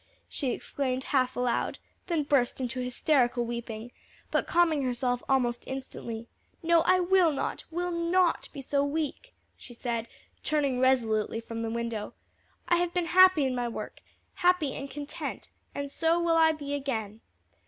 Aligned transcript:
she 0.27 0.49
exclaimed 0.49 1.03
half 1.03 1.35
aloud, 1.35 1.77
then 2.07 2.23
burst 2.23 2.59
into 2.59 2.79
hysterical 2.79 3.45
weeping; 3.45 3.91
but 4.31 4.47
calming 4.47 4.81
herself 4.81 5.21
almost 5.29 5.63
instantly. 5.67 6.27
"No, 6.63 6.81
I 6.87 6.99
will 6.99 7.31
not, 7.31 7.65
will 7.69 7.91
not 7.91 8.49
be 8.51 8.63
so 8.63 8.83
weak!" 8.83 9.35
she 9.55 9.75
said, 9.75 10.07
turning 10.41 10.79
resolutely 10.79 11.39
from 11.39 11.61
the 11.61 11.69
window. 11.69 12.15
"I 12.67 12.77
have 12.77 12.95
been 12.95 13.05
happy 13.13 13.45
in 13.45 13.53
my 13.53 13.67
work, 13.67 14.01
happy 14.33 14.73
and 14.75 14.89
content, 14.89 15.49
and 15.75 15.91
so 15.91 16.19
will 16.19 16.35
I 16.35 16.51
be 16.51 16.73
again. 16.73 17.21